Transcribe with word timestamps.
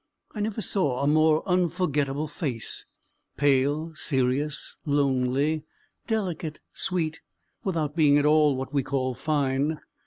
I 0.33 0.39
never 0.39 0.63
saw 0.63 1.03
a 1.03 1.07
more 1.07 1.47
unforgettable 1.47 2.27
face 2.27 2.87
pale, 3.37 3.93
serious, 3.93 4.77
lonely, 4.83 5.63
delicate, 6.07 6.59
sweet, 6.73 7.21
without 7.63 7.95
being 7.95 8.17
at 8.17 8.25
all 8.25 8.55
what 8.55 8.73
we 8.73 8.81
call 8.81 9.13
fine. 9.13 9.79